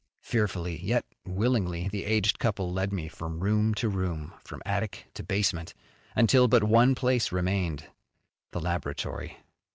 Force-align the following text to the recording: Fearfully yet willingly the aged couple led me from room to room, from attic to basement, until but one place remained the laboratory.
Fearfully 0.23 0.79
yet 0.83 1.05
willingly 1.27 1.87
the 1.87 2.05
aged 2.05 2.39
couple 2.39 2.73
led 2.73 2.91
me 2.91 3.07
from 3.07 3.39
room 3.39 3.75
to 3.75 3.87
room, 3.87 4.33
from 4.43 4.63
attic 4.65 5.05
to 5.13 5.21
basement, 5.21 5.75
until 6.15 6.47
but 6.47 6.63
one 6.63 6.95
place 6.95 7.31
remained 7.31 7.85
the 8.49 8.61
laboratory. 8.61 9.37